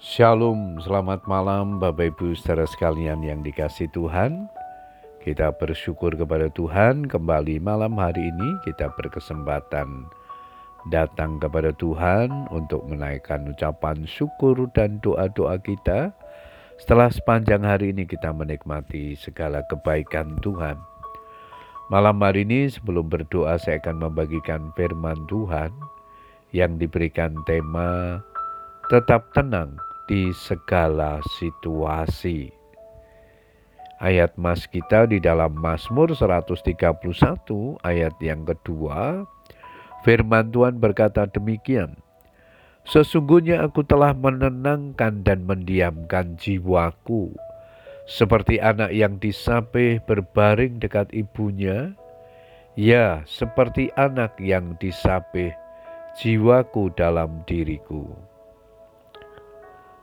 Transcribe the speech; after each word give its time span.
Shalom, 0.00 0.80
selamat 0.80 1.28
malam 1.28 1.76
Bapak 1.76 2.16
Ibu 2.16 2.32
saudara 2.32 2.64
sekalian 2.64 3.20
yang 3.20 3.44
dikasih 3.44 3.84
Tuhan. 3.92 4.48
Kita 5.20 5.52
bersyukur 5.52 6.16
kepada 6.16 6.48
Tuhan 6.48 7.04
kembali 7.04 7.60
malam 7.60 8.00
hari 8.00 8.32
ini 8.32 8.48
kita 8.64 8.96
berkesempatan 8.96 10.08
datang 10.88 11.36
kepada 11.36 11.76
Tuhan 11.76 12.48
untuk 12.48 12.80
menaikkan 12.88 13.44
ucapan 13.52 14.08
syukur 14.08 14.72
dan 14.72 15.04
doa-doa 15.04 15.60
kita. 15.60 16.16
Setelah 16.80 17.12
sepanjang 17.12 17.60
hari 17.60 17.92
ini 17.92 18.08
kita 18.08 18.32
menikmati 18.32 19.12
segala 19.20 19.60
kebaikan 19.68 20.40
Tuhan. 20.40 20.80
Malam 21.92 22.24
hari 22.24 22.48
ini 22.48 22.72
sebelum 22.72 23.04
berdoa 23.04 23.60
saya 23.60 23.76
akan 23.76 24.08
membagikan 24.08 24.72
firman 24.72 25.28
Tuhan 25.28 25.76
yang 26.56 26.80
diberikan 26.80 27.36
tema 27.44 28.24
tetap 28.88 29.28
tenang 29.36 29.89
di 30.10 30.34
segala 30.34 31.22
situasi. 31.38 32.50
Ayat 34.02 34.34
mas 34.34 34.66
kita 34.66 35.06
di 35.06 35.22
dalam 35.22 35.54
Mazmur 35.54 36.10
131 36.18 36.66
ayat 37.86 38.18
yang 38.18 38.42
kedua, 38.42 39.22
firman 40.02 40.50
Tuhan 40.50 40.82
berkata 40.82 41.30
demikian, 41.30 41.94
Sesungguhnya 42.82 43.62
aku 43.62 43.86
telah 43.86 44.10
menenangkan 44.10 45.22
dan 45.22 45.46
mendiamkan 45.46 46.34
jiwaku, 46.34 47.30
seperti 48.10 48.58
anak 48.58 48.90
yang 48.90 49.14
disapih 49.22 50.02
berbaring 50.10 50.82
dekat 50.82 51.06
ibunya, 51.14 51.94
ya 52.74 53.22
seperti 53.30 53.94
anak 53.94 54.34
yang 54.42 54.74
disapih 54.82 55.54
jiwaku 56.18 56.90
dalam 56.98 57.46
diriku. 57.46 58.29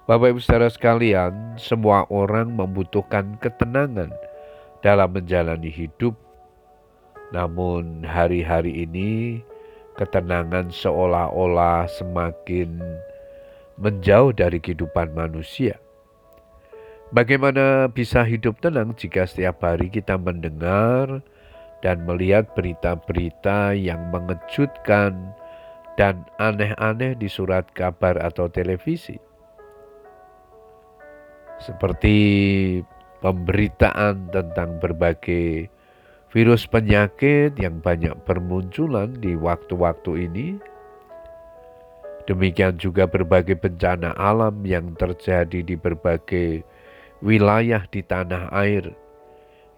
Bapak 0.08 0.32
Ibu 0.32 0.40
saudara 0.40 0.72
sekalian, 0.72 1.60
semua 1.60 2.08
orang 2.08 2.56
membutuhkan 2.56 3.36
ketenangan 3.44 4.08
dalam 4.80 5.12
menjalani 5.12 5.68
hidup. 5.68 6.16
Namun 7.36 8.08
hari-hari 8.08 8.88
ini 8.88 9.44
ketenangan 10.00 10.72
seolah-olah 10.72 11.92
semakin 11.92 12.80
menjauh 13.76 14.32
dari 14.32 14.64
kehidupan 14.64 15.12
manusia. 15.12 15.76
Bagaimana 17.12 17.92
bisa 17.92 18.24
hidup 18.24 18.64
tenang 18.64 18.96
jika 18.96 19.28
setiap 19.28 19.60
hari 19.60 19.92
kita 19.92 20.16
mendengar 20.16 21.20
dan 21.84 22.08
melihat 22.08 22.48
berita-berita 22.56 23.76
yang 23.76 24.08
mengejutkan 24.16 25.36
dan 26.00 26.24
aneh-aneh 26.40 27.12
di 27.20 27.28
surat 27.28 27.68
kabar 27.76 28.16
atau 28.24 28.48
televisi? 28.48 29.20
Seperti 31.62 32.16
pemberitaan 33.22 34.30
tentang 34.30 34.78
berbagai 34.78 35.70
virus 36.30 36.70
penyakit 36.70 37.58
yang 37.58 37.82
banyak 37.82 38.14
bermunculan 38.28 39.16
di 39.18 39.34
waktu-waktu 39.34 40.30
ini. 40.30 40.48
Demikian 42.28 42.76
juga 42.76 43.08
berbagai 43.08 43.56
bencana 43.56 44.12
alam 44.20 44.60
yang 44.68 44.92
terjadi 45.00 45.64
di 45.64 45.76
berbagai 45.80 46.62
wilayah 47.24 47.88
di 47.88 48.04
tanah 48.04 48.52
air 48.52 48.92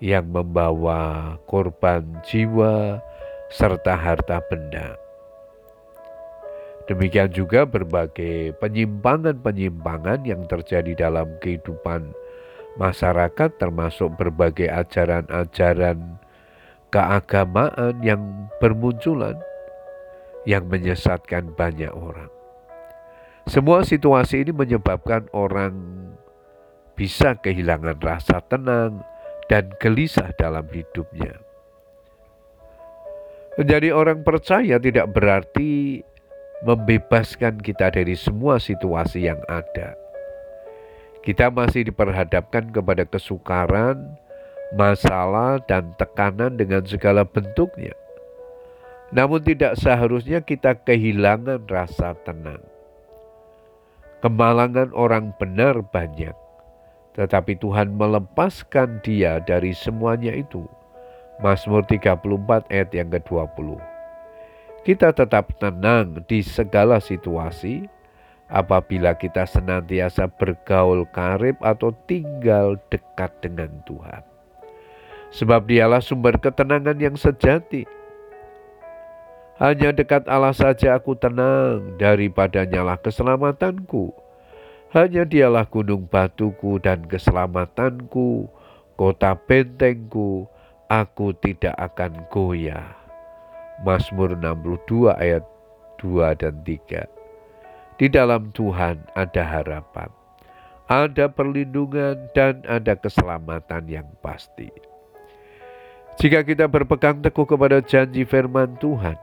yang 0.02 0.28
membawa 0.34 1.38
korban 1.46 2.04
jiwa 2.26 2.98
serta 3.54 3.94
harta 3.94 4.42
benda. 4.50 5.09
Demikian 6.90 7.30
juga 7.30 7.70
berbagai 7.70 8.58
penyimpangan-penyimpangan 8.58 10.26
yang 10.26 10.42
terjadi 10.50 11.06
dalam 11.06 11.30
kehidupan 11.38 12.18
masyarakat 12.82 13.50
termasuk 13.62 14.18
berbagai 14.18 14.66
ajaran-ajaran 14.74 16.18
keagamaan 16.90 17.94
yang 18.02 18.50
bermunculan 18.58 19.38
yang 20.50 20.66
menyesatkan 20.66 21.54
banyak 21.54 21.94
orang. 21.94 22.34
Semua 23.46 23.86
situasi 23.86 24.50
ini 24.50 24.54
menyebabkan 24.54 25.30
orang 25.30 25.78
bisa 26.98 27.38
kehilangan 27.38 28.02
rasa 28.02 28.42
tenang 28.50 29.06
dan 29.46 29.70
gelisah 29.78 30.34
dalam 30.42 30.66
hidupnya. 30.74 31.38
Menjadi 33.58 33.90
orang 33.92 34.24
percaya 34.24 34.80
tidak 34.80 35.12
berarti 35.12 35.72
membebaskan 36.64 37.60
kita 37.64 37.88
dari 37.92 38.20
semua 38.20 38.60
situasi 38.60 39.32
yang 39.32 39.40
ada. 39.48 39.96
Kita 41.24 41.52
masih 41.52 41.88
diperhadapkan 41.88 42.72
kepada 42.72 43.04
kesukaran, 43.08 44.16
masalah, 44.76 45.60
dan 45.68 45.92
tekanan 45.96 46.56
dengan 46.60 46.84
segala 46.84 47.24
bentuknya. 47.28 47.96
Namun, 49.12 49.44
tidak 49.44 49.80
seharusnya 49.80 50.40
kita 50.44 50.76
kehilangan 50.86 51.66
rasa 51.68 52.16
tenang. 52.24 52.62
Kemalangan 54.20 54.92
orang 54.92 55.32
benar 55.40 55.80
banyak, 55.80 56.36
tetapi 57.16 57.56
Tuhan 57.60 57.96
melepaskan 57.96 59.00
dia 59.00 59.40
dari 59.44 59.72
semuanya 59.72 60.36
itu. 60.36 60.68
Mazmur 61.40 61.88
34 61.88 62.68
ayat 62.68 62.92
yang 62.92 63.16
ke-20 63.16 63.89
kita 64.88 65.12
tetap 65.12 65.52
tenang 65.60 66.24
di 66.26 66.40
segala 66.40 67.04
situasi 67.04 67.88
apabila 68.50 69.14
kita 69.14 69.46
senantiasa 69.46 70.26
bergaul 70.26 71.06
karib 71.14 71.56
atau 71.62 71.94
tinggal 72.10 72.80
dekat 72.90 73.30
dengan 73.46 73.70
Tuhan. 73.86 74.26
Sebab 75.30 75.70
dialah 75.70 76.02
sumber 76.02 76.42
ketenangan 76.42 76.98
yang 76.98 77.14
sejati. 77.14 77.86
Hanya 79.62 79.94
dekat 79.94 80.26
Allah 80.26 80.56
saja 80.56 80.98
aku 80.98 81.14
tenang, 81.20 82.00
daripada 82.00 82.66
nyala 82.66 82.98
keselamatanku. 82.98 84.16
Hanya 84.90 85.22
dialah 85.28 85.70
gunung 85.70 86.10
batuku 86.10 86.82
dan 86.82 87.06
keselamatanku, 87.06 88.50
kota 88.98 89.38
bentengku, 89.38 90.50
aku 90.90 91.38
tidak 91.38 91.78
akan 91.78 92.26
goyah. 92.34 92.99
Mazmur 93.84 94.36
62 94.36 95.16
ayat 95.16 95.44
2 96.04 96.36
dan 96.36 96.56
3. 96.68 97.08
Di 98.00 98.08
dalam 98.08 98.52
Tuhan 98.56 99.04
ada 99.16 99.44
harapan, 99.44 100.08
ada 100.88 101.28
perlindungan 101.28 102.32
dan 102.32 102.64
ada 102.68 102.96
keselamatan 102.96 103.88
yang 103.88 104.08
pasti. 104.24 104.72
Jika 106.20 106.44
kita 106.44 106.68
berpegang 106.68 107.24
teguh 107.24 107.48
kepada 107.48 107.80
janji 107.80 108.28
firman 108.28 108.76
Tuhan, 108.84 109.16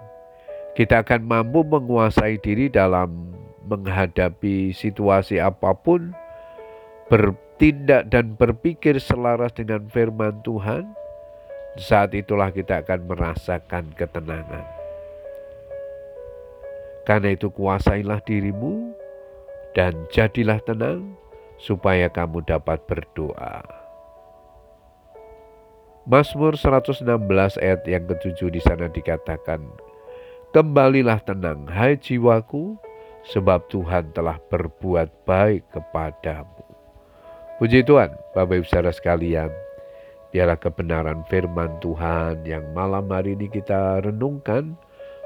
kita 0.76 1.04
akan 1.04 1.24
mampu 1.28 1.60
menguasai 1.64 2.40
diri 2.40 2.72
dalam 2.72 3.36
menghadapi 3.68 4.72
situasi 4.72 5.40
apa 5.40 5.76
pun, 5.76 6.16
bertindak 7.12 8.08
dan 8.08 8.32
berpikir 8.36 8.96
selaras 8.96 9.52
dengan 9.52 9.84
firman 9.92 10.40
Tuhan, 10.44 10.88
saat 11.76 12.16
itulah 12.16 12.48
kita 12.48 12.80
akan 12.80 13.04
merasakan 13.04 13.92
ketenangan. 13.92 14.64
Karena 17.06 17.36
itu 17.36 17.52
kuasailah 17.52 18.18
dirimu 18.24 18.90
dan 19.76 19.94
jadilah 20.10 20.58
tenang 20.64 21.14
supaya 21.60 22.10
kamu 22.10 22.42
dapat 22.42 22.82
berdoa. 22.88 23.62
Mazmur 26.06 26.54
116 26.54 27.02
ayat 27.62 27.82
yang 27.86 28.04
ketujuh 28.06 28.48
di 28.50 28.60
sana 28.62 28.86
dikatakan, 28.90 29.58
Kembalilah 30.54 31.20
tenang, 31.20 31.66
hai 31.68 31.98
jiwaku, 31.98 32.78
sebab 33.26 33.66
Tuhan 33.68 34.14
telah 34.14 34.38
berbuat 34.48 35.26
baik 35.26 35.66
kepadamu. 35.74 36.64
Puji 37.58 37.82
Tuhan, 37.82 38.14
Bapak 38.32 38.62
Ibu 38.62 38.66
Saudara 38.70 38.94
sekalian, 38.94 39.50
Biarlah 40.36 40.60
kebenaran 40.60 41.24
firman 41.32 41.80
Tuhan 41.80 42.44
yang 42.44 42.60
malam 42.76 43.08
hari 43.08 43.32
ini 43.32 43.48
kita 43.48 44.04
renungkan 44.04 44.76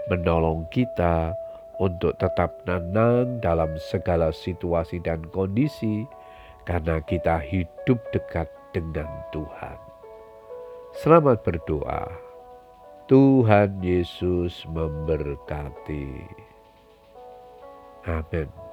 menolong 0.07 0.71
kita 0.71 1.35
untuk 1.83 2.15
tetap 2.23 2.63
tenang 2.63 3.43
dalam 3.43 3.75
segala 3.91 4.31
situasi 4.31 5.03
dan 5.03 5.27
kondisi 5.35 6.07
karena 6.63 7.03
kita 7.03 7.43
hidup 7.43 7.99
dekat 8.15 8.47
dengan 8.71 9.11
Tuhan. 9.35 9.83
Selamat 10.95 11.43
berdoa. 11.43 12.07
Tuhan 13.11 13.83
Yesus 13.83 14.63
memberkati. 14.71 16.07
Amin. 18.07 18.70